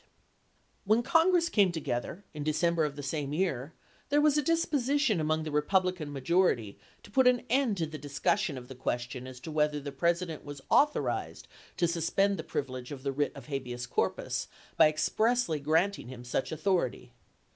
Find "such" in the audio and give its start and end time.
16.23-16.51